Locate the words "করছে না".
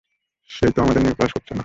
1.31-1.59